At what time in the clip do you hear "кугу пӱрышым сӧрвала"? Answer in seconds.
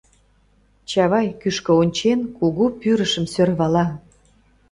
2.37-3.85